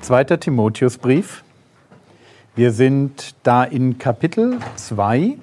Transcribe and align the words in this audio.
Zweiter 0.00 0.40
Timotheusbrief. 0.40 1.42
Wir 2.54 2.72
sind 2.72 3.34
da 3.42 3.64
in 3.64 3.98
Kapitel 3.98 4.58
2 4.76 5.36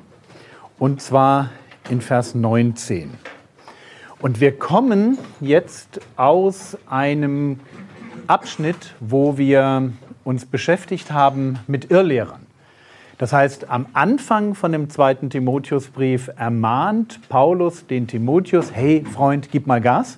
und 0.79 1.01
zwar 1.01 1.51
in 1.89 2.01
Vers 2.01 2.33
19. 2.33 3.11
Und 4.19 4.39
wir 4.39 4.57
kommen 4.57 5.17
jetzt 5.39 6.01
aus 6.15 6.77
einem 6.89 7.59
Abschnitt, 8.27 8.95
wo 8.99 9.37
wir 9.37 9.91
uns 10.23 10.45
beschäftigt 10.45 11.11
haben 11.11 11.59
mit 11.67 11.91
Irrlehrern. 11.91 12.45
Das 13.17 13.33
heißt, 13.33 13.69
am 13.69 13.85
Anfang 13.93 14.55
von 14.55 14.71
dem 14.71 14.89
zweiten 14.89 15.29
Timotheusbrief 15.29 16.31
ermahnt 16.35 17.19
Paulus 17.29 17.85
den 17.87 18.07
Timotheus, 18.07 18.73
hey 18.73 19.05
Freund, 19.05 19.49
gib 19.51 19.67
mal 19.67 19.79
Gas. 19.79 20.17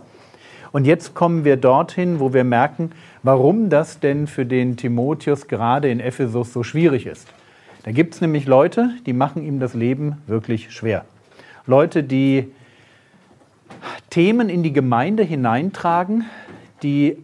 Und 0.71 0.85
jetzt 0.85 1.15
kommen 1.15 1.45
wir 1.45 1.57
dorthin, 1.57 2.19
wo 2.19 2.33
wir 2.33 2.43
merken, 2.43 2.91
warum 3.23 3.69
das 3.69 3.99
denn 3.99 4.27
für 4.27 4.45
den 4.45 4.77
Timotheus 4.77 5.47
gerade 5.47 5.89
in 5.89 5.99
Ephesus 5.99 6.53
so 6.53 6.63
schwierig 6.63 7.05
ist. 7.05 7.27
Da 7.83 7.91
gibt 7.91 8.15
es 8.15 8.21
nämlich 8.21 8.45
Leute, 8.47 8.89
die 9.05 9.13
machen 9.13 9.43
ihm 9.43 9.59
das 9.59 9.73
Leben 9.73 10.17
wirklich 10.27 10.71
schwer. 10.73 11.05
Leute, 11.65 12.03
die 12.03 12.51
Themen 14.09 14.49
in 14.49 14.63
die 14.63 14.73
Gemeinde 14.73 15.23
hineintragen, 15.23 16.25
die 16.83 17.17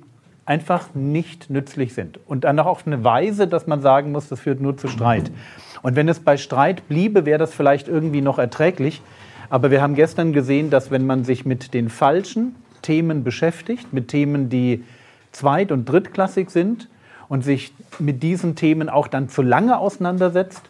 einfach 0.45 0.93
nicht 0.93 1.49
nützlich 1.49 1.93
sind. 1.93 2.19
Und 2.27 2.43
dann 2.43 2.59
auch 2.59 2.65
auf 2.65 2.85
eine 2.85 3.03
Weise, 3.03 3.47
dass 3.47 3.67
man 3.67 3.81
sagen 3.81 4.11
muss, 4.11 4.27
das 4.27 4.41
führt 4.41 4.61
nur 4.61 4.77
zu 4.77 4.87
Streit. 4.87 5.31
Und 5.81 5.95
wenn 5.95 6.09
es 6.09 6.19
bei 6.19 6.37
Streit 6.37 6.87
bliebe, 6.87 7.25
wäre 7.25 7.39
das 7.39 7.53
vielleicht 7.53 7.87
irgendwie 7.87 8.21
noch 8.21 8.39
erträglich. 8.39 9.01
Aber 9.49 9.71
wir 9.71 9.81
haben 9.81 9.95
gestern 9.95 10.33
gesehen, 10.33 10.69
dass 10.69 10.91
wenn 10.91 11.05
man 11.05 11.23
sich 11.23 11.45
mit 11.45 11.73
den 11.73 11.89
falschen 11.89 12.55
Themen 12.83 13.23
beschäftigt, 13.23 13.91
mit 13.91 14.09
Themen, 14.09 14.49
die 14.49 14.83
zweit- 15.31 15.71
und 15.71 15.89
drittklassig 15.89 16.51
sind 16.51 16.87
und 17.27 17.43
sich 17.43 17.73
mit 17.97 18.21
diesen 18.21 18.55
Themen 18.55 18.89
auch 18.89 19.07
dann 19.07 19.27
zu 19.29 19.41
lange 19.41 19.79
auseinandersetzt, 19.79 20.69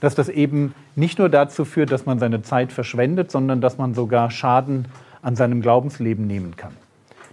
dass 0.00 0.14
das 0.14 0.28
eben 0.28 0.74
nicht 0.94 1.18
nur 1.18 1.28
dazu 1.28 1.64
führt, 1.64 1.90
dass 1.90 2.06
man 2.06 2.18
seine 2.20 2.42
Zeit 2.42 2.72
verschwendet, 2.72 3.30
sondern 3.30 3.60
dass 3.60 3.78
man 3.78 3.94
sogar 3.94 4.30
Schaden 4.30 4.86
an 5.22 5.34
seinem 5.34 5.60
Glaubensleben 5.60 6.26
nehmen 6.26 6.56
kann. 6.56 6.72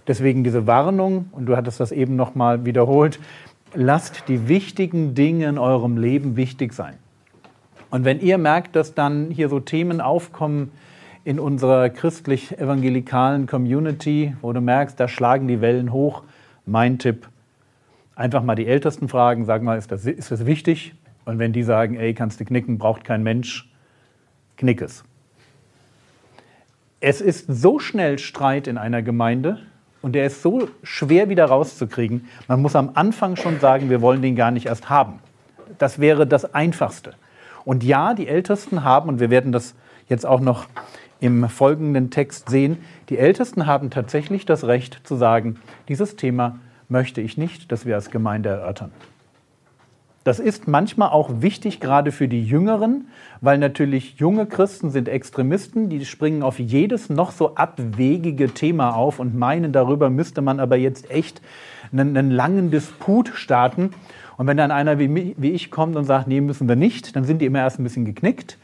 Deswegen 0.08 0.42
diese 0.42 0.66
Warnung, 0.66 1.26
und 1.32 1.46
du 1.46 1.56
hattest 1.56 1.78
das 1.78 1.92
eben 1.92 2.16
nochmal 2.16 2.64
wiederholt, 2.64 3.20
lasst 3.74 4.24
die 4.28 4.48
wichtigen 4.48 5.14
Dinge 5.14 5.46
in 5.46 5.58
eurem 5.58 5.96
Leben 5.96 6.36
wichtig 6.36 6.72
sein. 6.72 6.94
Und 7.90 8.04
wenn 8.04 8.20
ihr 8.20 8.38
merkt, 8.38 8.74
dass 8.74 8.94
dann 8.94 9.30
hier 9.30 9.48
so 9.48 9.60
Themen 9.60 10.00
aufkommen, 10.00 10.72
in 11.24 11.38
unserer 11.38 11.88
christlich-evangelikalen 11.88 13.46
Community, 13.46 14.34
wo 14.40 14.52
du 14.52 14.60
merkst, 14.60 14.98
da 14.98 15.08
schlagen 15.08 15.46
die 15.46 15.60
Wellen 15.60 15.92
hoch. 15.92 16.22
Mein 16.66 16.98
Tipp, 16.98 17.28
einfach 18.16 18.42
mal 18.42 18.54
die 18.54 18.66
Ältesten 18.66 19.08
fragen, 19.08 19.44
sag 19.44 19.62
mal, 19.62 19.78
ist 19.78 19.92
das, 19.92 20.04
ist 20.04 20.30
das 20.30 20.46
wichtig? 20.46 20.94
Und 21.24 21.38
wenn 21.38 21.52
die 21.52 21.62
sagen, 21.62 21.96
ey, 21.96 22.14
kannst 22.14 22.40
du 22.40 22.44
knicken, 22.44 22.78
braucht 22.78 23.04
kein 23.04 23.22
Mensch, 23.22 23.70
knick 24.56 24.82
es. 24.82 25.04
Es 27.00 27.20
ist 27.20 27.46
so 27.48 27.78
schnell 27.78 28.18
Streit 28.18 28.66
in 28.66 28.78
einer 28.78 29.02
Gemeinde 29.02 29.58
und 30.02 30.12
der 30.12 30.26
ist 30.26 30.42
so 30.42 30.68
schwer 30.82 31.28
wieder 31.28 31.46
rauszukriegen. 31.46 32.28
Man 32.48 32.62
muss 32.62 32.76
am 32.76 32.90
Anfang 32.94 33.36
schon 33.36 33.60
sagen, 33.60 33.90
wir 33.90 34.00
wollen 34.00 34.22
den 34.22 34.36
gar 34.36 34.50
nicht 34.50 34.66
erst 34.66 34.90
haben. 34.90 35.20
Das 35.78 36.00
wäre 36.00 36.26
das 36.26 36.54
Einfachste. 36.54 37.14
Und 37.64 37.84
ja, 37.84 38.14
die 38.14 38.26
Ältesten 38.26 38.82
haben, 38.82 39.08
und 39.08 39.20
wir 39.20 39.30
werden 39.30 39.52
das 39.52 39.74
jetzt 40.08 40.26
auch 40.26 40.40
noch 40.40 40.66
im 41.22 41.48
folgenden 41.48 42.10
Text 42.10 42.50
sehen, 42.50 42.78
die 43.08 43.16
Ältesten 43.16 43.66
haben 43.66 43.90
tatsächlich 43.90 44.44
das 44.44 44.64
Recht 44.64 45.00
zu 45.04 45.14
sagen, 45.14 45.56
dieses 45.88 46.16
Thema 46.16 46.58
möchte 46.88 47.20
ich 47.20 47.38
nicht, 47.38 47.70
dass 47.70 47.86
wir 47.86 47.94
als 47.94 48.10
Gemeinde 48.10 48.48
erörtern. 48.48 48.90
Das 50.24 50.38
ist 50.38 50.68
manchmal 50.68 51.08
auch 51.10 51.42
wichtig, 51.42 51.80
gerade 51.80 52.12
für 52.12 52.28
die 52.28 52.44
Jüngeren, 52.44 53.08
weil 53.40 53.58
natürlich 53.58 54.16
junge 54.18 54.46
Christen 54.46 54.90
sind 54.90 55.08
Extremisten, 55.08 55.88
die 55.88 56.04
springen 56.04 56.42
auf 56.42 56.58
jedes 56.58 57.08
noch 57.08 57.30
so 57.32 57.54
abwegige 57.54 58.52
Thema 58.52 58.94
auf 58.94 59.18
und 59.18 59.36
meinen, 59.36 59.72
darüber 59.72 60.10
müsste 60.10 60.42
man 60.42 60.60
aber 60.60 60.76
jetzt 60.76 61.10
echt 61.10 61.40
einen, 61.92 62.16
einen 62.16 62.30
langen 62.30 62.70
Disput 62.70 63.32
starten. 63.34 63.90
Und 64.36 64.46
wenn 64.46 64.56
dann 64.56 64.70
einer 64.70 64.98
wie, 64.98 65.34
wie 65.36 65.50
ich 65.50 65.70
kommt 65.70 65.96
und 65.96 66.04
sagt, 66.04 66.26
nee, 66.26 66.40
müssen 66.40 66.68
wir 66.68 66.76
nicht, 66.76 67.14
dann 67.14 67.24
sind 67.24 67.40
die 67.40 67.46
immer 67.46 67.60
erst 67.60 67.78
ein 67.78 67.84
bisschen 67.84 68.04
geknickt. 68.04 68.58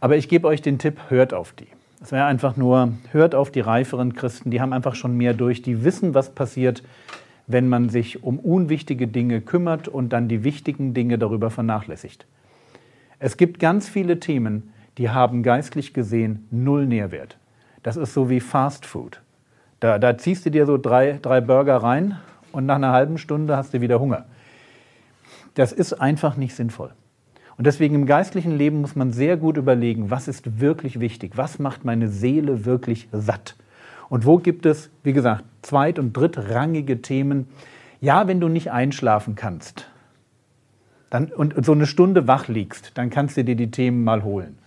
Aber 0.00 0.16
ich 0.16 0.28
gebe 0.28 0.46
euch 0.46 0.62
den 0.62 0.78
Tipp, 0.78 0.98
hört 1.08 1.34
auf 1.34 1.52
die. 1.52 1.66
Es 2.00 2.12
wäre 2.12 2.26
einfach 2.26 2.56
nur, 2.56 2.92
hört 3.10 3.34
auf 3.34 3.50
die 3.50 3.60
reiferen 3.60 4.14
Christen, 4.14 4.50
die 4.50 4.60
haben 4.60 4.72
einfach 4.72 4.94
schon 4.94 5.16
mehr 5.16 5.34
durch, 5.34 5.62
die 5.62 5.82
wissen, 5.82 6.14
was 6.14 6.30
passiert, 6.30 6.82
wenn 7.48 7.68
man 7.68 7.88
sich 7.88 8.22
um 8.22 8.38
unwichtige 8.38 9.08
Dinge 9.08 9.40
kümmert 9.40 9.88
und 9.88 10.10
dann 10.10 10.28
die 10.28 10.44
wichtigen 10.44 10.94
Dinge 10.94 11.18
darüber 11.18 11.50
vernachlässigt. 11.50 12.26
Es 13.18 13.36
gibt 13.36 13.58
ganz 13.58 13.88
viele 13.88 14.20
Themen, 14.20 14.72
die 14.98 15.10
haben 15.10 15.42
geistlich 15.42 15.92
gesehen 15.92 16.46
null 16.50 16.86
Nährwert. 16.86 17.38
Das 17.82 17.96
ist 17.96 18.14
so 18.14 18.30
wie 18.30 18.40
Fast 18.40 18.86
Food. 18.86 19.22
Da, 19.80 19.98
da 19.98 20.18
ziehst 20.18 20.46
du 20.46 20.50
dir 20.50 20.66
so 20.66 20.76
drei, 20.76 21.18
drei 21.20 21.40
Burger 21.40 21.76
rein 21.76 22.18
und 22.52 22.66
nach 22.66 22.76
einer 22.76 22.92
halben 22.92 23.18
Stunde 23.18 23.56
hast 23.56 23.74
du 23.74 23.80
wieder 23.80 23.98
Hunger. 23.98 24.26
Das 25.54 25.72
ist 25.72 25.94
einfach 25.94 26.36
nicht 26.36 26.54
sinnvoll. 26.54 26.92
Und 27.58 27.66
deswegen 27.66 27.94
im 27.94 28.06
geistlichen 28.06 28.56
Leben 28.56 28.80
muss 28.80 28.96
man 28.96 29.12
sehr 29.12 29.36
gut 29.36 29.56
überlegen, 29.56 30.10
was 30.10 30.28
ist 30.28 30.60
wirklich 30.60 31.00
wichtig, 31.00 31.32
was 31.34 31.58
macht 31.58 31.84
meine 31.84 32.08
Seele 32.08 32.64
wirklich 32.64 33.08
satt. 33.12 33.56
Und 34.08 34.24
wo 34.24 34.38
gibt 34.38 34.64
es, 34.64 34.90
wie 35.02 35.12
gesagt, 35.12 35.44
zweit- 35.60 35.98
und 35.98 36.16
drittrangige 36.16 37.02
Themen? 37.02 37.48
Ja, 38.00 38.26
wenn 38.26 38.40
du 38.40 38.48
nicht 38.48 38.70
einschlafen 38.70 39.34
kannst 39.34 39.88
dann, 41.10 41.26
und 41.26 41.64
so 41.64 41.72
eine 41.72 41.86
Stunde 41.86 42.26
wach 42.26 42.48
liegst, 42.48 42.92
dann 42.94 43.10
kannst 43.10 43.36
du 43.36 43.44
dir 43.44 43.56
die 43.56 43.70
Themen 43.70 44.04
mal 44.04 44.22
holen. 44.22 44.58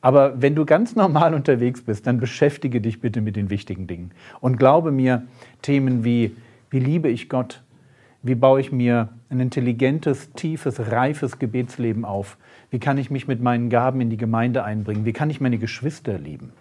Aber 0.00 0.40
wenn 0.40 0.54
du 0.54 0.66
ganz 0.66 0.96
normal 0.96 1.34
unterwegs 1.34 1.82
bist, 1.82 2.06
dann 2.06 2.18
beschäftige 2.18 2.80
dich 2.80 3.00
bitte 3.00 3.20
mit 3.20 3.36
den 3.36 3.48
wichtigen 3.48 3.86
Dingen. 3.86 4.10
Und 4.40 4.58
glaube 4.58 4.90
mir, 4.90 5.22
Themen 5.62 6.04
wie, 6.04 6.36
wie 6.70 6.80
liebe 6.80 7.08
ich 7.08 7.28
Gott? 7.28 7.62
Wie 8.26 8.34
baue 8.34 8.58
ich 8.58 8.72
mir 8.72 9.10
ein 9.28 9.38
intelligentes, 9.38 10.32
tiefes, 10.32 10.90
reifes 10.90 11.38
Gebetsleben 11.38 12.06
auf? 12.06 12.38
Wie 12.70 12.78
kann 12.78 12.96
ich 12.96 13.10
mich 13.10 13.28
mit 13.28 13.42
meinen 13.42 13.68
Gaben 13.68 14.00
in 14.00 14.08
die 14.08 14.16
Gemeinde 14.16 14.64
einbringen? 14.64 15.04
Wie 15.04 15.12
kann 15.12 15.28
ich 15.28 15.42
meine 15.42 15.58
Geschwister 15.58 16.16
lieben? 16.16 16.54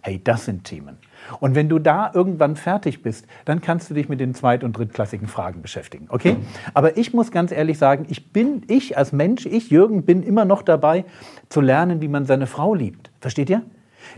Hey, 0.00 0.20
das 0.22 0.44
sind 0.44 0.62
Themen. 0.62 0.96
Und 1.40 1.56
wenn 1.56 1.68
du 1.68 1.80
da 1.80 2.12
irgendwann 2.14 2.54
fertig 2.54 3.02
bist, 3.02 3.26
dann 3.46 3.60
kannst 3.60 3.90
du 3.90 3.94
dich 3.94 4.08
mit 4.08 4.20
den 4.20 4.32
zweit- 4.32 4.62
und 4.62 4.78
drittklassigen 4.78 5.26
Fragen 5.26 5.60
beschäftigen. 5.60 6.06
Okay? 6.08 6.36
Aber 6.72 6.96
ich 6.96 7.12
muss 7.12 7.32
ganz 7.32 7.50
ehrlich 7.50 7.78
sagen, 7.78 8.06
ich 8.08 8.32
bin, 8.32 8.62
ich 8.68 8.96
als 8.96 9.10
Mensch, 9.10 9.44
ich, 9.44 9.70
Jürgen, 9.70 10.04
bin 10.04 10.22
immer 10.22 10.44
noch 10.44 10.62
dabei, 10.62 11.04
zu 11.48 11.60
lernen, 11.60 12.00
wie 12.00 12.06
man 12.06 12.26
seine 12.26 12.46
Frau 12.46 12.76
liebt. 12.76 13.10
Versteht 13.20 13.50
ihr? 13.50 13.62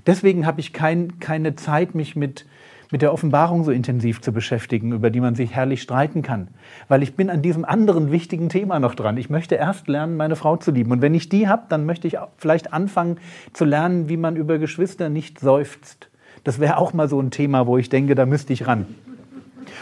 Deswegen 0.06 0.44
habe 0.44 0.60
ich 0.60 0.74
kein, 0.74 1.18
keine 1.18 1.56
Zeit, 1.56 1.94
mich 1.94 2.14
mit 2.14 2.44
mit 2.90 3.02
der 3.02 3.12
Offenbarung 3.12 3.64
so 3.64 3.70
intensiv 3.70 4.20
zu 4.20 4.32
beschäftigen, 4.32 4.92
über 4.92 5.10
die 5.10 5.20
man 5.20 5.34
sich 5.34 5.54
herrlich 5.54 5.82
streiten 5.82 6.22
kann. 6.22 6.48
Weil 6.88 7.03
ich 7.03 7.15
bin 7.15 7.30
an 7.30 7.42
diesem 7.42 7.65
anderen 7.65 8.10
wichtigen 8.10 8.48
Thema 8.48 8.80
noch 8.80 8.94
dran. 8.94 9.16
Ich 9.16 9.30
möchte 9.30 9.54
erst 9.54 9.88
lernen, 9.88 10.16
meine 10.16 10.36
Frau 10.36 10.56
zu 10.56 10.70
lieben. 10.70 10.91
Und 10.91 11.03
wenn 11.03 11.15
ich 11.15 11.28
die 11.28 11.48
habe, 11.48 11.62
dann 11.68 11.86
möchte 11.86 12.09
ich 12.09 12.16
vielleicht 12.36 12.72
anfangen 12.72 13.18
zu 13.53 13.65
lernen, 13.65 14.09
wie 14.09 14.16
man 14.16 14.36
über 14.36 14.59
Geschwister 14.59 15.09
nicht 15.09 15.38
seufzt. 15.38 16.10
Das 16.44 16.59
wäre 16.59 16.78
auch 16.78 16.92
mal 16.92 17.09
so 17.09 17.20
ein 17.20 17.30
Thema, 17.30 17.66
wo 17.66 17.78
ich 17.78 17.88
denke, 17.88 18.15
da 18.15 18.26
müsste 18.26 18.53
ich 18.53 18.66
ran. 18.66 18.86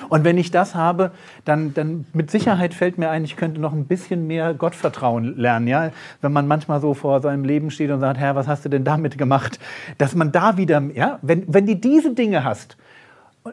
Und 0.08 0.24
wenn 0.24 0.38
ich 0.38 0.50
das 0.50 0.74
habe, 0.74 1.12
dann, 1.44 1.74
dann 1.74 2.06
mit 2.12 2.30
Sicherheit 2.30 2.74
fällt 2.74 2.98
mir 2.98 3.10
ein, 3.10 3.24
ich 3.24 3.36
könnte 3.36 3.60
noch 3.60 3.72
ein 3.72 3.86
bisschen 3.86 4.26
mehr 4.26 4.54
Gottvertrauen 4.54 5.36
lernen. 5.36 5.66
Ja? 5.66 5.90
Wenn 6.20 6.32
man 6.32 6.46
manchmal 6.46 6.80
so 6.80 6.94
vor 6.94 7.20
seinem 7.20 7.44
Leben 7.44 7.70
steht 7.70 7.90
und 7.90 8.00
sagt, 8.00 8.18
Herr, 8.18 8.34
was 8.34 8.48
hast 8.48 8.64
du 8.64 8.68
denn 8.68 8.84
damit 8.84 9.18
gemacht? 9.18 9.58
Dass 9.98 10.14
man 10.14 10.32
da 10.32 10.56
wieder, 10.56 10.82
ja, 10.94 11.18
wenn, 11.22 11.44
wenn 11.46 11.66
du 11.66 11.76
diese 11.76 12.14
Dinge 12.14 12.44
hast, 12.44 12.76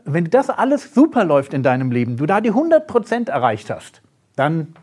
wenn 0.04 0.26
das 0.26 0.50
alles 0.50 0.94
super 0.94 1.24
läuft 1.24 1.54
in 1.54 1.64
deinem 1.64 1.92
Leben, 1.92 2.18
du 2.18 2.26
da 2.26 2.42
die 2.42 2.50
100 2.50 3.30
erreicht 3.30 3.70
hast, 3.70 4.02
dann 4.36 4.76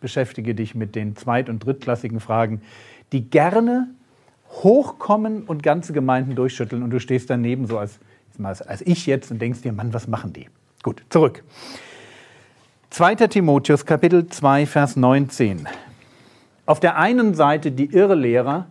beschäftige 0.00 0.54
dich 0.54 0.74
mit 0.74 0.94
den 0.94 1.16
zweit- 1.16 1.48
und 1.48 1.64
drittklassigen 1.64 2.20
Fragen, 2.20 2.60
die 3.12 3.28
gerne 3.28 3.88
hochkommen 4.50 5.42
und 5.44 5.62
ganze 5.62 5.92
Gemeinden 5.92 6.34
durchschütteln 6.34 6.82
und 6.82 6.90
du 6.90 7.00
stehst 7.00 7.30
daneben 7.30 7.66
so 7.66 7.78
als, 7.78 7.98
als 8.42 8.82
ich 8.82 9.06
jetzt 9.06 9.30
und 9.30 9.40
denkst 9.40 9.62
dir, 9.62 9.72
Mann, 9.72 9.92
was 9.92 10.08
machen 10.08 10.32
die? 10.32 10.48
Gut, 10.82 11.02
zurück. 11.10 11.42
2. 12.90 13.14
Timotheus 13.16 13.84
Kapitel 13.84 14.26
2, 14.26 14.66
Vers 14.66 14.96
19. 14.96 15.68
Auf 16.64 16.80
der 16.80 16.96
einen 16.96 17.34
Seite 17.34 17.72
die 17.72 17.86
Irrlehrer, 17.86 18.66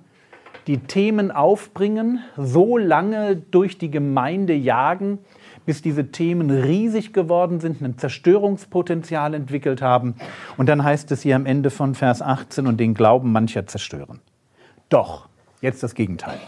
die 0.68 0.80
Themen 0.80 1.32
aufbringen, 1.32 2.20
so 2.38 2.78
lange 2.78 3.36
durch 3.36 3.78
die 3.78 3.92
Gemeinde 3.92 4.54
jagen, 4.54 5.20
bis 5.66 5.82
diese 5.82 6.12
Themen 6.12 6.50
riesig 6.50 7.14
geworden 7.14 7.60
sind, 7.60 7.82
ein 7.82 7.98
Zerstörungspotenzial 7.98 9.34
entwickelt 9.34 9.82
haben. 9.82 10.16
Und 10.58 10.68
dann 10.68 10.84
heißt 10.84 11.12
es 11.12 11.22
hier 11.22 11.36
am 11.36 11.46
Ende 11.46 11.70
von 11.70 11.96
Vers 11.96 12.22
18 12.22 12.68
und 12.68 12.80
den 12.80 12.94
Glauben 12.94 13.32
mancher 13.32 13.66
zerstören. 13.68 14.20
Doch, 14.90 15.28
jetzt 15.62 15.84
das 15.84 15.96
Gegenteil. 15.96 16.40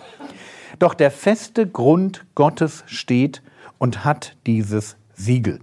Doch 0.80 0.94
der 0.94 1.12
feste 1.12 1.68
Grund 1.68 2.26
Gottes 2.36 2.84
steht 2.86 3.42
und 3.78 4.06
hat 4.06 4.36
dieses 4.46 4.96
Siegel. 5.14 5.60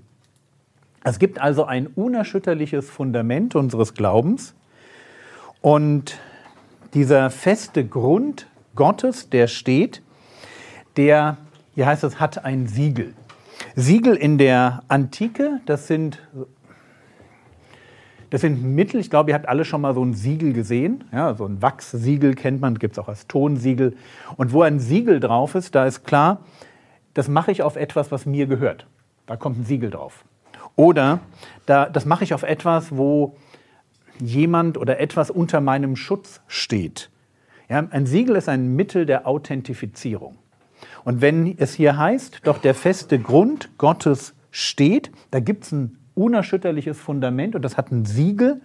Es 1.05 1.19
gibt 1.19 1.41
also 1.41 1.65
ein 1.65 1.87
unerschütterliches 1.87 2.89
Fundament 2.91 3.55
unseres 3.55 3.95
Glaubens 3.95 4.55
und 5.61 6.19
dieser 6.95 7.31
feste 7.31 7.85
Grund 7.85 8.47
Gottes, 8.75 9.29
der 9.29 9.47
steht, 9.47 10.03
der, 10.97 11.37
hier 11.75 11.87
heißt 11.87 12.05
es, 12.05 12.21
hat 12.21 12.45
ein 12.45 12.67
Siegel. 12.67 13.15
Siegel 13.77 14.15
in 14.15 14.39
der 14.39 14.85
Antike, 14.87 15.61
das 15.67 15.89
sind, 15.89 16.21
das 18.31 18.43
sind 18.43 18.63
Mittel, 18.63 19.01
ich 19.01 19.11
glaube, 19.11 19.31
ihr 19.31 19.35
habt 19.35 19.49
alle 19.49 19.65
schon 19.65 19.81
mal 19.81 19.95
so 19.95 20.05
ein 20.05 20.15
Siegel 20.15 20.53
gesehen. 20.53 21.03
Ja, 21.13 21.35
so 21.35 21.45
ein 21.45 21.61
Wachssiegel 21.61 22.35
kennt 22.37 22.61
man, 22.61 22.79
gibt 22.79 22.93
es 22.93 22.99
auch 23.01 23.09
als 23.09 23.27
Tonsiegel. 23.27 23.97
Und 24.37 24.53
wo 24.53 24.63
ein 24.63 24.79
Siegel 24.79 25.19
drauf 25.19 25.57
ist, 25.57 25.75
da 25.75 25.87
ist 25.87 26.05
klar, 26.05 26.43
das 27.15 27.27
mache 27.27 27.51
ich 27.51 27.63
auf 27.63 27.75
etwas, 27.75 28.13
was 28.13 28.27
mir 28.27 28.47
gehört. 28.47 28.87
Da 29.27 29.37
kommt 29.37 29.59
ein 29.59 29.65
Siegel 29.65 29.91
drauf. 29.91 30.25
Oder 30.77 31.19
da, 31.67 31.89
das 31.89 32.05
mache 32.05 32.23
ich 32.23 32.33
auf 32.33 32.45
etwas, 32.45 32.97
wo 32.97 33.37
jemand 34.21 34.79
oder 34.79 35.01
etwas 35.01 35.33
unter 35.33 35.61
meinem 35.61 35.97
Schutz 35.97 36.41
steht. 36.47 37.11
Ja, 37.69 37.85
ein 37.91 38.07
Siegel 38.07 38.37
ist 38.37 38.49
ein 38.49 38.77
Mittel 38.77 39.05
der 39.05 39.27
Authentifizierung. 39.27 40.39
Und 41.05 41.21
wenn 41.21 41.59
es 41.59 41.75
hier 41.75 41.99
heißt, 41.99 42.41
doch 42.45 42.59
der 42.59 42.75
feste 42.75 43.19
Grund 43.19 43.71
Gottes 43.79 44.35
steht, 44.51 45.11
da 45.31 45.41
gibt 45.41 45.65
es 45.65 45.73
ein 45.73 45.99
unerschütterliches 46.15 46.99
Fundament 46.99 47.55
und 47.55 47.63
das 47.63 47.77
hat 47.77 47.91
ein 47.91 48.05
Siegel. 48.05 48.61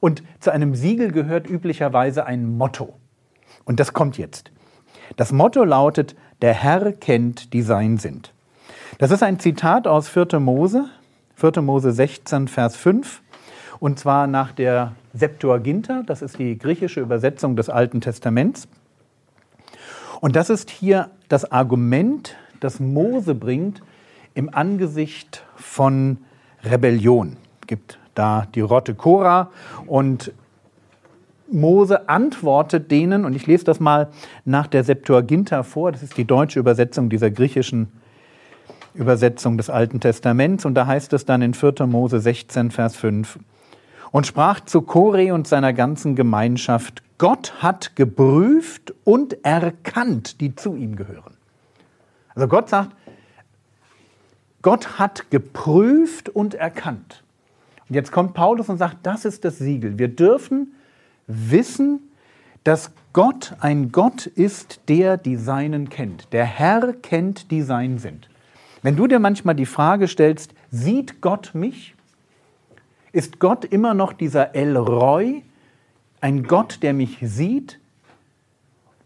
Und 0.00 0.22
zu 0.40 0.50
einem 0.50 0.74
Siegel 0.74 1.12
gehört 1.12 1.48
üblicherweise 1.48 2.26
ein 2.26 2.56
Motto. 2.56 2.94
Und 3.64 3.80
das 3.80 3.92
kommt 3.92 4.18
jetzt. 4.18 4.50
Das 5.16 5.32
Motto 5.32 5.64
lautet, 5.64 6.16
der 6.42 6.54
Herr 6.54 6.92
kennt, 6.92 7.52
die 7.52 7.62
sein 7.62 7.98
sind. 7.98 8.32
Das 8.98 9.10
ist 9.10 9.22
ein 9.22 9.38
Zitat 9.38 9.86
aus 9.86 10.08
4. 10.08 10.40
Mose, 10.40 10.86
4. 11.36 11.62
Mose 11.62 11.92
16, 11.92 12.48
Vers 12.48 12.76
5. 12.76 13.22
Und 13.78 13.98
zwar 13.98 14.26
nach 14.26 14.52
der 14.52 14.92
Septuaginta, 15.14 16.02
das 16.06 16.22
ist 16.22 16.38
die 16.38 16.58
griechische 16.58 17.00
Übersetzung 17.00 17.56
des 17.56 17.70
Alten 17.70 18.00
Testaments. 18.00 18.68
Und 20.20 20.36
das 20.36 20.50
ist 20.50 20.70
hier 20.70 21.10
das 21.30 21.50
Argument, 21.50 22.36
das 22.58 22.80
Mose 22.80 23.34
bringt 23.34 23.80
im 24.34 24.52
Angesicht 24.52 25.44
von 25.56 26.18
Rebellion. 26.62 27.36
Gibt 27.66 27.98
da 28.14 28.46
die 28.54 28.60
Rotte 28.60 28.94
Korah 28.94 29.50
und 29.86 30.32
Mose 31.50 32.08
antwortet 32.08 32.90
denen, 32.90 33.24
und 33.24 33.34
ich 33.34 33.46
lese 33.46 33.64
das 33.64 33.80
mal 33.80 34.08
nach 34.44 34.66
der 34.66 34.84
Septuaginta 34.84 35.62
vor, 35.62 35.92
das 35.92 36.02
ist 36.02 36.16
die 36.16 36.24
deutsche 36.24 36.58
Übersetzung 36.58 37.08
dieser 37.08 37.30
griechischen 37.30 37.88
Übersetzung 38.94 39.56
des 39.56 39.70
Alten 39.70 40.00
Testaments, 40.00 40.64
und 40.64 40.74
da 40.74 40.86
heißt 40.86 41.12
es 41.12 41.24
dann 41.24 41.42
in 41.42 41.54
4. 41.54 41.86
Mose 41.86 42.20
16, 42.20 42.72
Vers 42.72 42.96
5, 42.96 43.38
und 44.10 44.26
sprach 44.26 44.60
zu 44.60 44.82
Kore 44.82 45.32
und 45.32 45.46
seiner 45.46 45.72
ganzen 45.72 46.16
Gemeinschaft, 46.16 47.02
Gott 47.20 47.62
hat 47.62 47.96
geprüft 47.96 48.94
und 49.04 49.44
erkannt, 49.44 50.40
die 50.40 50.54
zu 50.54 50.74
ihm 50.74 50.96
gehören. 50.96 51.34
Also 52.34 52.48
Gott 52.48 52.70
sagt, 52.70 52.96
Gott 54.62 54.98
hat 54.98 55.30
geprüft 55.30 56.30
und 56.30 56.54
erkannt. 56.54 57.22
Und 57.90 57.94
jetzt 57.94 58.10
kommt 58.10 58.32
Paulus 58.32 58.70
und 58.70 58.78
sagt, 58.78 59.00
das 59.02 59.26
ist 59.26 59.44
das 59.44 59.58
Siegel. 59.58 59.98
Wir 59.98 60.08
dürfen 60.08 60.74
wissen, 61.26 62.00
dass 62.64 62.90
Gott 63.12 63.54
ein 63.60 63.92
Gott 63.92 64.24
ist, 64.24 64.80
der 64.88 65.18
die 65.18 65.36
Seinen 65.36 65.90
kennt. 65.90 66.32
Der 66.32 66.46
Herr 66.46 66.94
kennt, 66.94 67.50
die 67.50 67.60
Sein 67.60 67.98
sind. 67.98 68.30
Wenn 68.80 68.96
du 68.96 69.06
dir 69.06 69.18
manchmal 69.18 69.56
die 69.56 69.66
Frage 69.66 70.08
stellst, 70.08 70.54
sieht 70.70 71.20
Gott 71.20 71.50
mich? 71.52 71.94
Ist 73.12 73.40
Gott 73.40 73.66
immer 73.66 73.92
noch 73.92 74.14
dieser 74.14 74.54
El 74.54 74.78
Roy, 74.78 75.42
ein 76.20 76.44
Gott, 76.44 76.78
der 76.82 76.92
mich 76.92 77.18
sieht? 77.22 77.78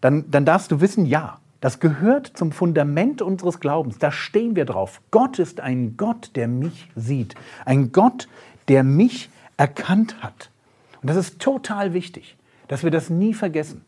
Dann, 0.00 0.30
dann 0.30 0.44
darfst 0.44 0.70
du 0.70 0.80
wissen, 0.80 1.06
ja, 1.06 1.38
das 1.60 1.80
gehört 1.80 2.26
zum 2.34 2.52
Fundament 2.52 3.22
unseres 3.22 3.58
Glaubens. 3.58 3.98
Da 3.98 4.12
stehen 4.12 4.54
wir 4.54 4.66
drauf. 4.66 5.00
Gott 5.10 5.38
ist 5.38 5.60
ein 5.60 5.96
Gott, 5.96 6.32
der 6.34 6.46
mich 6.46 6.90
sieht. 6.94 7.34
Ein 7.64 7.90
Gott, 7.90 8.28
der 8.68 8.84
mich 8.84 9.30
erkannt 9.56 10.22
hat. 10.22 10.50
Und 11.00 11.08
das 11.08 11.16
ist 11.16 11.38
total 11.38 11.94
wichtig, 11.94 12.36
dass 12.68 12.82
wir 12.82 12.90
das 12.90 13.08
nie 13.08 13.32
vergessen. 13.32 13.82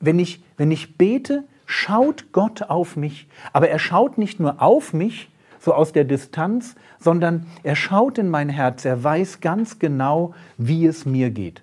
Wenn 0.00 0.18
ich, 0.18 0.42
wenn 0.56 0.72
ich 0.72 0.96
bete, 0.96 1.44
schaut 1.66 2.32
Gott 2.32 2.62
auf 2.62 2.96
mich. 2.96 3.28
Aber 3.52 3.68
er 3.68 3.78
schaut 3.78 4.18
nicht 4.18 4.40
nur 4.40 4.60
auf 4.60 4.92
mich, 4.92 5.28
so 5.60 5.72
aus 5.74 5.92
der 5.92 6.04
Distanz, 6.04 6.74
sondern 6.98 7.46
er 7.62 7.76
schaut 7.76 8.18
in 8.18 8.28
mein 8.28 8.48
Herz, 8.48 8.84
er 8.84 9.04
weiß 9.04 9.40
ganz 9.40 9.78
genau, 9.78 10.34
wie 10.58 10.86
es 10.86 11.06
mir 11.06 11.30
geht. 11.30 11.62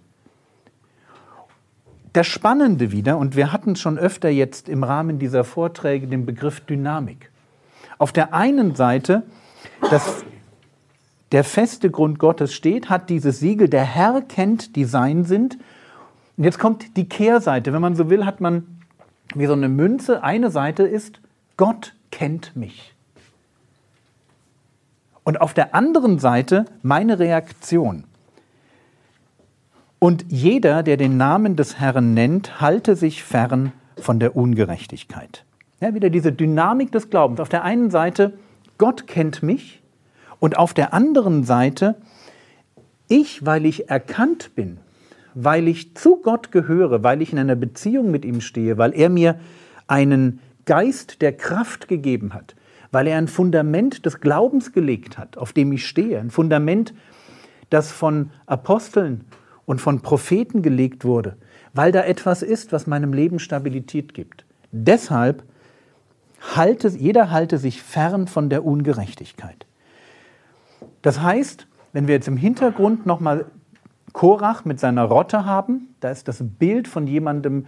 Das 2.14 2.26
Spannende 2.26 2.92
wieder, 2.92 3.18
und 3.18 3.36
wir 3.36 3.52
hatten 3.52 3.76
schon 3.76 3.98
öfter 4.00 4.30
jetzt 4.30 4.68
im 4.68 4.84
Rahmen 4.84 5.20
dieser 5.20 5.44
Vorträge 5.44 6.08
den 6.08 6.26
Begriff 6.26 6.62
Dynamik. 6.62 7.30
Auf 8.00 8.12
der 8.12 8.34
einen 8.34 8.76
Seite, 8.76 9.24
dass 9.92 10.24
der 11.32 11.44
feste 11.44 11.92
Grund 11.92 12.18
Gottes 12.18 12.54
steht, 12.54 12.90
hat 12.90 13.10
dieses 13.10 13.40
Siegel, 13.40 13.70
der 13.70 13.84
Herr 13.84 14.22
kennt, 14.22 14.76
die 14.76 14.86
sein 14.86 15.26
sind. 15.26 15.60
Und 16.38 16.46
jetzt 16.46 16.58
kommt 16.58 16.98
die 16.98 17.08
Kehrseite. 17.08 17.74
Wenn 17.74 17.82
man 17.82 17.96
so 17.96 18.10
will, 18.10 18.26
hat 18.26 18.42
man 18.42 18.80
wie 19.36 19.46
so 19.46 19.54
eine 19.54 19.70
Münze. 19.70 20.24
Eine 20.24 20.50
Seite 20.50 20.84
ist, 20.84 21.20
Gott 21.58 21.94
kennt 22.10 22.56
mich. 22.56 22.96
Und 25.24 25.42
auf 25.42 25.54
der 25.54 25.76
anderen 25.76 26.18
Seite 26.18 26.66
meine 26.82 27.20
Reaktion. 27.20 28.06
Und 30.00 30.26
jeder, 30.30 30.82
der 30.82 30.96
den 30.96 31.18
Namen 31.18 31.58
des 31.58 31.78
Herrn 31.80 32.14
nennt, 32.14 32.62
halte 32.62 32.96
sich 32.96 33.24
fern 33.24 33.74
von 33.98 34.20
der 34.20 34.38
Ungerechtigkeit. 34.38 35.44
Ja, 35.82 35.94
wieder 35.94 36.10
diese 36.10 36.32
Dynamik 36.32 36.92
des 36.94 37.10
Glaubens. 37.10 37.42
Auf 37.42 37.50
der 37.50 37.64
einen 37.64 37.92
Seite, 37.92 38.34
Gott 38.78 39.08
kennt 39.08 39.44
mich. 39.44 39.82
Und 40.40 40.58
auf 40.58 40.74
der 40.74 40.94
anderen 40.94 41.44
Seite, 41.44 41.96
ich, 43.10 43.46
weil 43.46 43.66
ich 43.66 43.90
erkannt 43.90 44.56
bin, 44.56 44.78
weil 45.34 45.68
ich 45.68 45.96
zu 45.96 46.18
Gott 46.18 46.52
gehöre, 46.54 47.04
weil 47.04 47.22
ich 47.22 47.34
in 47.34 47.40
einer 47.40 47.56
Beziehung 47.56 48.10
mit 48.10 48.24
ihm 48.24 48.40
stehe, 48.40 48.78
weil 48.78 48.94
er 48.94 49.10
mir 49.10 49.40
einen 49.88 50.40
Geist 50.66 51.22
der 51.22 51.34
Kraft 51.34 51.90
gegeben 51.90 52.34
hat, 52.34 52.56
weil 52.92 53.08
er 53.08 53.18
ein 53.18 53.28
Fundament 53.28 54.06
des 54.06 54.22
Glaubens 54.22 54.72
gelegt 54.72 55.18
hat, 55.18 55.38
auf 55.38 55.52
dem 55.52 55.74
ich 55.74 55.86
stehe, 55.86 56.20
ein 56.20 56.30
Fundament, 56.30 56.94
das 57.70 57.92
von 57.92 58.32
Aposteln 58.46 59.26
und 59.70 59.80
von 59.80 60.02
Propheten 60.02 60.64
gelegt 60.64 61.06
wurde, 61.06 61.38
weil 61.76 61.92
da 61.92 62.02
etwas 62.02 62.42
ist, 62.42 62.72
was 62.72 62.88
meinem 62.88 63.14
Leben 63.14 63.38
Stabilität 63.38 64.16
gibt. 64.16 64.44
Deshalb 64.72 65.44
halte, 66.56 66.88
jeder 66.88 67.30
halte 67.30 67.60
sich 67.60 67.84
fern 67.84 68.26
von 68.26 68.50
der 68.50 68.66
Ungerechtigkeit. 68.66 69.68
Das 71.04 71.22
heißt, 71.22 71.68
wenn 71.94 72.08
wir 72.08 72.16
jetzt 72.16 72.28
im 72.28 72.36
Hintergrund 72.36 73.06
nochmal 73.06 73.46
Korach 74.12 74.66
mit 74.66 74.80
seiner 74.80 75.04
Rotte 75.04 75.46
haben, 75.46 75.94
da 76.00 76.10
ist 76.10 76.28
das 76.28 76.44
Bild 76.44 76.88
von 76.88 77.06
jemandem, 77.06 77.68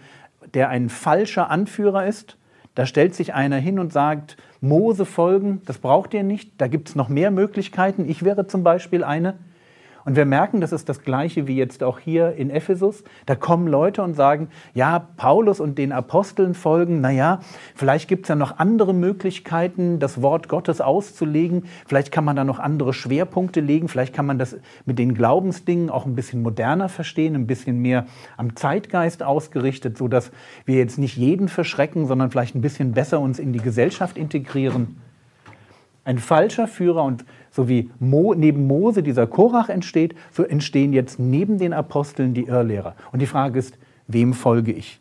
der 0.55 0.70
ein 0.70 0.89
falscher 0.89 1.51
Anführer 1.51 2.08
ist, 2.08 2.36
da 2.74 2.88
stellt 2.88 3.13
sich 3.13 3.36
einer 3.36 3.58
hin 3.58 3.77
und 3.77 3.93
sagt, 3.93 4.38
Mose 4.60 5.05
folgen, 5.05 5.62
das 5.67 5.77
braucht 5.77 6.15
ihr 6.15 6.24
nicht, 6.24 6.53
da 6.58 6.65
gibt 6.65 6.89
es 6.89 6.96
noch 6.96 7.10
mehr 7.10 7.29
Möglichkeiten. 7.29 8.10
Ich 8.10 8.24
wäre 8.24 8.48
zum 8.48 8.63
Beispiel 8.63 9.03
eine. 9.03 9.36
Und 10.03 10.15
wir 10.15 10.25
merken, 10.25 10.62
das 10.62 10.72
ist 10.72 10.89
das 10.89 11.03
Gleiche 11.03 11.48
wie 11.48 11.55
jetzt 11.55 11.84
auch 11.84 12.00
hier 12.00 12.34
in 12.34 12.50
Ephesus. 12.50 13.03
Da 13.25 13.36
kommen 13.36 13.67
Leute 13.67 14.01
und 14.01 14.15
sagen, 14.15 14.50
ja, 14.74 15.00
Paulus 15.17 15.60
und 15.60 15.77
den 15.77 15.91
Aposteln 15.91 16.53
folgen, 16.55 17.01
naja, 17.01 17.39
vielleicht 17.75 18.08
gibt 18.08 18.25
es 18.25 18.29
ja 18.29 18.36
noch 18.36 18.58
andere 18.58 18.93
Möglichkeiten, 18.93 20.00
das 20.00 20.22
Wort 20.22 20.50
Gottes 20.50 20.81
auszulegen. 20.81 21.65
Vielleicht 21.86 22.12
kann 22.12 22.25
man 22.25 22.36
da 22.36 22.43
noch 22.43 22.60
andere 22.60 22.93
Schwerpunkte 22.93 23.60
legen. 23.60 23.88
Vielleicht 23.88 24.13
kann 24.13 24.25
man 24.25 24.39
das 24.39 24.58
mit 24.86 24.98
den 24.98 25.13
Glaubensdingen 25.13 25.89
auch 25.89 26.05
ein 26.05 26.15
bisschen 26.15 26.41
moderner 26.41 26.89
verstehen, 26.89 27.36
ein 27.36 27.48
bisschen 27.48 27.79
mehr 27.79 28.05
am 28.38 28.55
Zeitgeist 28.55 29.22
ausgerichtet, 29.24 29.98
sodass 29.98 30.31
wir 30.65 30.77
jetzt 30.77 30.98
nicht 30.98 31.17
jeden 31.17 31.48
verschrecken, 31.48 32.08
sondern 32.08 32.31
vielleicht 32.31 32.55
ein 32.55 32.62
bisschen 32.62 32.93
besser 32.93 33.20
uns 33.20 33.38
in 33.38 33.53
die 33.53 33.60
Gesellschaft 33.60 34.17
integrieren. 34.17 34.98
Ein 36.03 36.17
falscher 36.17 36.67
Führer 36.67 37.03
und 37.03 37.25
so 37.51 37.67
wie 37.67 37.91
Mo, 38.00 38.34
neben 38.34 38.65
Mose 38.65 39.03
dieser 39.03 39.27
Korach 39.27 39.70
entsteht, 39.70 40.15
so 40.31 40.43
entstehen 40.43 40.93
jetzt 40.93 41.20
neben 41.20 41.58
den 41.60 41.74
Aposteln 41.74 42.34
die 42.34 42.46
Irrlehrer. 42.46 42.96
Und 43.12 43.22
die 43.22 43.27
Frage 43.27 43.60
ist, 43.60 43.77
wem 44.08 44.34
folge 44.34 44.72
ich? 44.72 45.00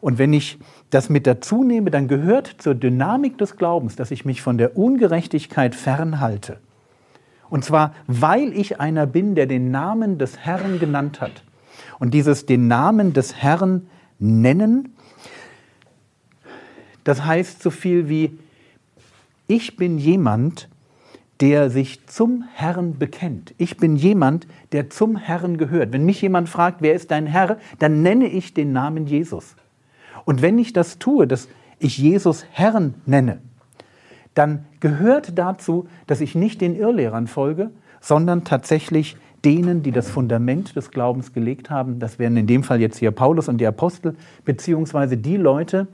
Und 0.00 0.18
wenn 0.18 0.32
ich 0.32 0.58
das 0.90 1.08
mit 1.08 1.26
dazu 1.26 1.64
nehme, 1.64 1.90
dann 1.90 2.08
gehört 2.08 2.56
zur 2.58 2.74
Dynamik 2.74 3.38
des 3.38 3.56
Glaubens, 3.56 3.96
dass 3.96 4.10
ich 4.10 4.24
mich 4.24 4.42
von 4.42 4.58
der 4.58 4.76
Ungerechtigkeit 4.76 5.74
fernhalte. 5.74 6.58
Und 7.48 7.64
zwar, 7.64 7.94
weil 8.06 8.52
ich 8.52 8.80
einer 8.80 9.06
bin, 9.06 9.34
der 9.34 9.46
den 9.46 9.70
Namen 9.70 10.18
des 10.18 10.38
Herrn 10.38 10.78
genannt 10.78 11.20
hat. 11.20 11.42
Und 11.98 12.12
dieses 12.12 12.46
den 12.46 12.68
Namen 12.68 13.12
des 13.12 13.36
Herrn 13.36 13.86
nennen, 14.18 14.94
das 17.04 17.24
heißt 17.24 17.62
so 17.62 17.70
viel 17.70 18.08
wie, 18.08 18.38
ich 19.46 19.76
bin 19.76 19.98
jemand, 19.98 20.68
der 21.40 21.70
sich 21.70 22.06
zum 22.06 22.44
Herrn 22.54 22.98
bekennt. 22.98 23.54
Ich 23.58 23.76
bin 23.76 23.96
jemand, 23.96 24.46
der 24.72 24.90
zum 24.90 25.16
Herrn 25.16 25.58
gehört. 25.58 25.92
Wenn 25.92 26.04
mich 26.04 26.22
jemand 26.22 26.48
fragt, 26.48 26.80
wer 26.80 26.94
ist 26.94 27.10
dein 27.10 27.26
Herr, 27.26 27.58
dann 27.78 28.02
nenne 28.02 28.26
ich 28.26 28.54
den 28.54 28.72
Namen 28.72 29.06
Jesus. 29.06 29.56
Und 30.24 30.42
wenn 30.42 30.58
ich 30.58 30.72
das 30.72 30.98
tue, 30.98 31.26
dass 31.26 31.48
ich 31.78 31.98
Jesus 31.98 32.46
Herrn 32.52 32.94
nenne, 33.04 33.40
dann 34.34 34.64
gehört 34.80 35.38
dazu, 35.38 35.86
dass 36.06 36.20
ich 36.20 36.34
nicht 36.34 36.60
den 36.60 36.76
Irrlehrern 36.76 37.26
folge, 37.26 37.70
sondern 38.00 38.44
tatsächlich 38.44 39.16
denen, 39.44 39.82
die 39.82 39.92
das 39.92 40.10
Fundament 40.10 40.74
des 40.76 40.90
Glaubens 40.90 41.32
gelegt 41.32 41.70
haben. 41.70 41.98
Das 41.98 42.18
wären 42.18 42.36
in 42.36 42.46
dem 42.46 42.62
Fall 42.62 42.80
jetzt 42.80 42.98
hier 42.98 43.10
Paulus 43.10 43.48
und 43.48 43.58
die 43.58 43.66
Apostel, 43.66 44.16
beziehungsweise 44.44 45.16
die 45.16 45.36
Leute, 45.36 45.86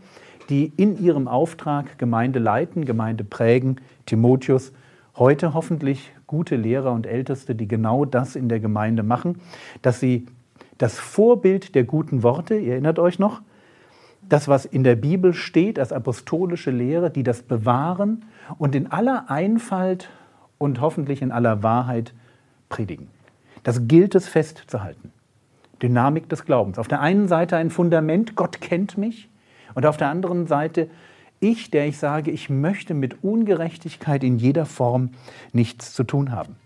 die 0.48 0.72
in 0.76 1.02
ihrem 1.02 1.28
Auftrag 1.28 1.98
Gemeinde 1.98 2.38
leiten, 2.38 2.84
Gemeinde 2.84 3.24
prägen, 3.24 3.80
Timotheus, 4.06 4.72
heute 5.20 5.54
hoffentlich 5.54 6.12
gute 6.26 6.56
Lehrer 6.56 6.92
und 6.92 7.06
Älteste, 7.06 7.54
die 7.54 7.68
genau 7.68 8.04
das 8.04 8.34
in 8.34 8.48
der 8.48 8.58
Gemeinde 8.58 9.04
machen, 9.04 9.40
dass 9.82 10.00
sie 10.00 10.26
das 10.78 10.98
Vorbild 10.98 11.74
der 11.74 11.84
guten 11.84 12.22
Worte, 12.24 12.56
ihr 12.56 12.72
erinnert 12.72 12.98
euch 12.98 13.18
noch, 13.18 13.42
das, 14.28 14.48
was 14.48 14.64
in 14.64 14.82
der 14.82 14.96
Bibel 14.96 15.34
steht 15.34 15.78
als 15.78 15.92
apostolische 15.92 16.70
Lehre, 16.70 17.10
die 17.10 17.22
das 17.22 17.42
bewahren 17.42 18.24
und 18.58 18.74
in 18.74 18.90
aller 18.90 19.30
Einfalt 19.30 20.08
und 20.58 20.80
hoffentlich 20.80 21.20
in 21.20 21.32
aller 21.32 21.62
Wahrheit 21.62 22.14
predigen. 22.70 23.08
Das 23.62 23.86
gilt 23.88 24.14
es 24.14 24.26
festzuhalten. 24.26 25.12
Dynamik 25.82 26.28
des 26.30 26.46
Glaubens. 26.46 26.78
Auf 26.78 26.88
der 26.88 27.00
einen 27.00 27.28
Seite 27.28 27.56
ein 27.56 27.70
Fundament, 27.70 28.36
Gott 28.36 28.60
kennt 28.60 28.96
mich, 28.96 29.28
und 29.74 29.86
auf 29.86 29.96
der 29.96 30.08
anderen 30.08 30.46
Seite 30.46 30.88
ich, 31.40 31.70
der 31.70 31.86
ich 31.88 31.98
sage, 31.98 32.30
ich 32.30 32.50
möchte 32.50 32.94
mit 32.94 33.24
Ungerechtigkeit 33.24 34.22
in 34.22 34.38
jeder 34.38 34.66
Form 34.66 35.10
nichts 35.52 35.94
zu 35.94 36.04
tun 36.04 36.30
haben. 36.30 36.56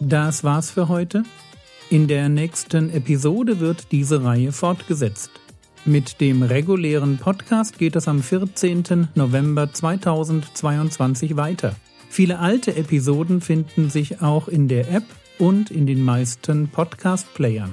Das 0.00 0.44
war's 0.44 0.70
für 0.70 0.88
heute. 0.88 1.24
In 1.90 2.08
der 2.08 2.28
nächsten 2.28 2.90
Episode 2.90 3.60
wird 3.60 3.92
diese 3.92 4.24
Reihe 4.24 4.52
fortgesetzt. 4.52 5.30
Mit 5.84 6.20
dem 6.20 6.42
regulären 6.42 7.18
Podcast 7.18 7.78
geht 7.78 7.94
es 7.94 8.08
am 8.08 8.22
14. 8.22 9.08
November 9.14 9.70
2022 9.70 11.36
weiter. 11.36 11.76
Viele 12.08 12.38
alte 12.38 12.74
Episoden 12.76 13.40
finden 13.40 13.90
sich 13.90 14.22
auch 14.22 14.48
in 14.48 14.68
der 14.68 14.90
App 14.90 15.04
und 15.38 15.70
in 15.70 15.86
den 15.86 16.02
meisten 16.02 16.68
Podcast-Playern. 16.68 17.72